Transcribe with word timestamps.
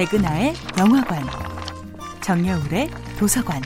백은하의 0.00 0.54
영화관, 0.78 1.22
정여울의 2.22 2.88
도서관. 3.18 3.60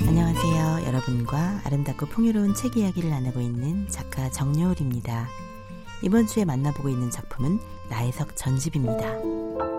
안녕하세요. 0.00 0.86
여러분과 0.86 1.60
아름답고 1.62 2.06
풍요로운 2.06 2.54
책 2.54 2.78
이야기를 2.78 3.10
나누고 3.10 3.42
있는 3.42 3.86
작가 3.90 4.30
정여울입니다. 4.30 5.28
이번 6.00 6.26
주에 6.26 6.46
만나보고 6.46 6.88
있는 6.88 7.10
작품은 7.10 7.60
나혜석 7.90 8.34
전집입니다. 8.34 9.77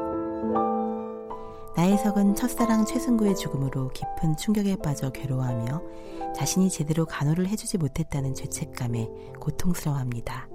나혜석은 1.80 2.36
첫사랑 2.36 2.84
최승구의 2.84 3.38
죽음으로 3.38 3.88
깊은 3.94 4.36
충격에 4.36 4.76
빠져 4.76 5.12
괴로워하며 5.12 5.82
자신이 6.36 6.70
제대로 6.70 7.06
간호를 7.06 7.48
해주지 7.48 7.78
못했다는 7.78 8.36
죄책감에 8.36 9.08
고통스러워합니다. 9.40 10.50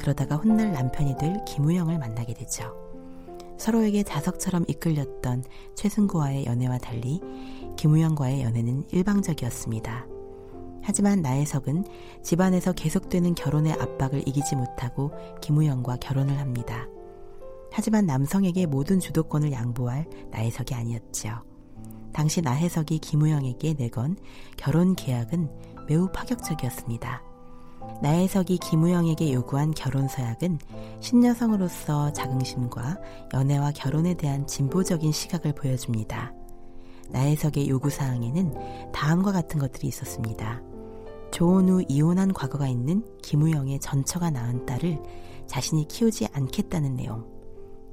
그러다가 0.00 0.34
훗날 0.34 0.72
남편이 0.72 1.18
될 1.18 1.44
김우영을 1.44 2.00
만나게 2.00 2.34
되죠. 2.34 2.74
서로에게 3.58 4.02
자석처럼 4.02 4.64
이끌렸던 4.66 5.44
최승구와의 5.76 6.46
연애와 6.46 6.78
달리 6.78 7.20
김우영과의 7.76 8.42
연애는 8.42 8.88
일방적이었습니다. 8.90 10.06
하지만 10.82 11.22
나혜석은 11.22 11.84
집안에서 12.24 12.72
계속되는 12.72 13.36
결혼의 13.36 13.74
압박을 13.74 14.26
이기지 14.26 14.56
못하고 14.56 15.12
김우영과 15.40 15.98
결혼을 15.98 16.40
합니다. 16.40 16.88
하지만 17.76 18.06
남성에게 18.06 18.66
모든 18.66 19.00
주도권을 19.00 19.50
양보할 19.50 20.06
나혜석이 20.30 20.74
아니었지요. 20.74 21.42
당시 22.12 22.40
나혜석이 22.40 23.00
김우영에게 23.00 23.74
내건 23.74 24.16
결혼 24.56 24.94
계약은 24.94 25.50
매우 25.88 26.08
파격적이었습니다. 26.12 27.20
나혜석이 28.00 28.58
김우영에게 28.58 29.32
요구한 29.32 29.72
결혼 29.72 30.06
서약은 30.06 30.60
신여성으로서 31.00 32.12
자긍심과 32.12 32.96
연애와 33.34 33.72
결혼에 33.72 34.14
대한 34.14 34.46
진보적인 34.46 35.10
시각을 35.10 35.56
보여줍니다. 35.56 36.32
나혜석의 37.10 37.68
요구사항에는 37.68 38.92
다음과 38.92 39.32
같은 39.32 39.58
것들이 39.58 39.88
있었습니다. 39.88 40.62
조혼 41.32 41.68
후 41.68 41.84
이혼한 41.88 42.34
과거가 42.34 42.68
있는 42.68 43.04
김우영의 43.22 43.80
전처가 43.80 44.30
낳은 44.30 44.64
딸을 44.64 45.02
자신이 45.48 45.88
키우지 45.88 46.28
않겠다는 46.32 46.94
내용. 46.94 47.33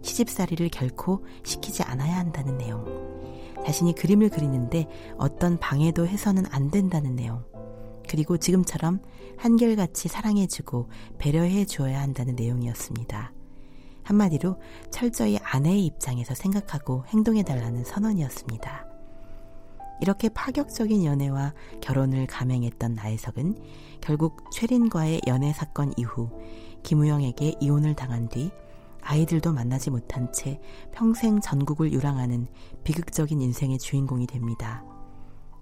시집살이를 0.01 0.69
결코 0.69 1.25
시키지 1.43 1.83
않아야 1.83 2.17
한다는 2.17 2.57
내용. 2.57 2.85
자신이 3.65 3.93
그림을 3.93 4.29
그리는데 4.29 4.87
어떤 5.17 5.59
방해도 5.59 6.07
해서는 6.07 6.45
안 6.49 6.71
된다는 6.71 7.15
내용. 7.15 7.43
그리고 8.09 8.37
지금처럼 8.37 8.99
한결같이 9.37 10.07
사랑해주고 10.07 10.89
배려해 11.17 11.65
주어야 11.65 12.01
한다는 12.01 12.35
내용이었습니다. 12.35 13.33
한마디로 14.03 14.59
철저히 14.89 15.37
아내의 15.41 15.85
입장에서 15.85 16.33
생각하고 16.33 17.05
행동해달라는 17.07 17.83
선언이었습니다. 17.83 18.87
이렇게 20.01 20.29
파격적인 20.29 21.05
연애와 21.05 21.53
결혼을 21.79 22.25
감행했던 22.25 22.95
나혜석은 22.95 23.55
결국 24.01 24.51
최린과의 24.51 25.21
연애 25.27 25.53
사건 25.53 25.93
이후 25.95 26.31
김우영에게 26.81 27.57
이혼을 27.61 27.95
당한 27.95 28.27
뒤 28.27 28.51
아이들도 29.11 29.51
만나지 29.51 29.89
못한 29.89 30.31
채 30.31 30.61
평생 30.93 31.41
전국을 31.41 31.91
유랑하는 31.91 32.47
비극적인 32.85 33.41
인생의 33.41 33.77
주인공이 33.77 34.25
됩니다. 34.25 34.85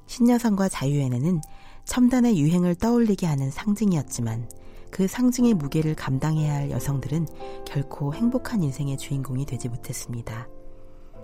신여성과 0.06 0.70
자유연애는 0.70 1.42
첨단의 1.86 2.40
유행을 2.40 2.76
떠올리게 2.76 3.26
하는 3.26 3.50
상징이었지만 3.50 4.48
그 4.92 5.08
상징의 5.08 5.56
무게를 5.56 5.96
감당해야 5.96 6.54
할 6.54 6.70
여성들은 6.70 7.26
결코 7.66 8.14
행복한 8.14 8.62
인생의 8.62 8.98
주인공이 8.98 9.48
되지 9.48 9.68
못했습니다. 9.68 10.48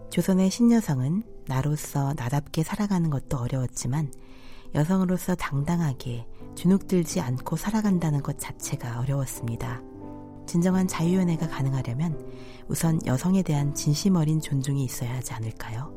조선의 0.10 0.50
신여성은 0.50 1.22
나로서 1.48 2.16
나답게 2.16 2.64
살아가는 2.64 3.08
것도 3.12 3.38
어려웠지만 3.38 4.12
여성으로서 4.74 5.36
당당하게 5.36 6.26
주눅들지 6.56 7.22
않고 7.22 7.56
살아간다는 7.56 8.24
것 8.24 8.40
자체가 8.40 9.00
어려웠습니다. 9.00 9.84
진정한 10.46 10.88
자유연애가 10.88 11.48
가능하려면 11.50 12.20
우선 12.68 13.00
여성에 13.06 13.44
대한 13.44 13.74
진심 13.74 14.16
어린 14.16 14.40
존중이 14.40 14.84
있어야 14.84 15.16
하지 15.16 15.34
않을까요? 15.34 15.94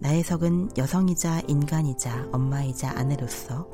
나혜석은 0.00 0.70
여성이자 0.76 1.42
인간이자 1.48 2.28
엄마이자 2.32 2.90
아내로서 2.96 3.68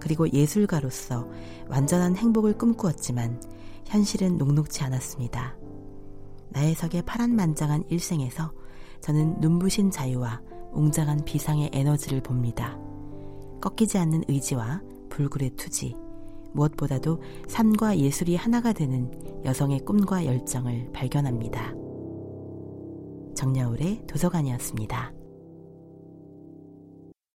그리고 0.00 0.30
예술가로서 0.30 1.28
완전한 1.68 2.16
행복을 2.16 2.58
꿈꾸었지만 2.58 3.40
현실은 3.84 4.36
녹록지 4.36 4.82
않았습니다. 4.82 5.56
나혜석의 6.50 7.02
파란만장한 7.02 7.84
일생에서 7.88 8.52
저는 9.00 9.40
눈부신 9.40 9.90
자유와 9.90 10.40
웅장한 10.72 11.24
비상의 11.24 11.70
에너지를 11.72 12.22
봅니다. 12.22 12.78
꺾이지 13.60 13.98
않는 13.98 14.24
의지와 14.28 14.82
불굴의 15.08 15.50
투지, 15.56 15.96
무엇보다도 16.52 17.20
삶과 17.48 17.98
예술이 17.98 18.36
하나가 18.36 18.72
되는 18.72 19.10
여성의 19.44 19.80
꿈과 19.80 20.24
열정을 20.24 20.90
발견합니다. 20.92 21.74
정야울의 23.34 24.06
도서관이었습니다. 24.06 25.17